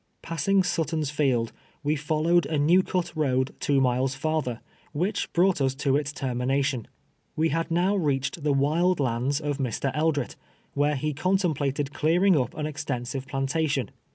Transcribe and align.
Passing" 0.23 0.63
Sutton's 0.63 1.11
Field," 1.11 1.51
we 1.83 1.95
followed 1.95 2.47
a 2.47 2.57
new 2.57 2.81
cut 2.81 3.15
road 3.15 3.53
two 3.59 3.79
miles 3.79 4.15
farther, 4.15 4.59
which 4.93 5.31
brought 5.31 5.61
us 5.61 5.75
to 5.75 5.95
its 5.95 6.11
ter 6.11 6.33
mination. 6.33 6.87
"We 7.35 7.49
had 7.49 7.69
now 7.69 7.95
reached 7.95 8.41
the 8.41 8.51
wild 8.51 8.99
lands 8.99 9.39
of 9.39 9.59
Mr. 9.59 9.93
Eldret, 9.95 10.35
where 10.73 10.95
he 10.95 11.13
contemplated 11.13 11.93
clearing 11.93 12.35
up 12.35 12.57
an 12.57 12.65
extensive 12.65 13.27
plantation. 13.27 13.91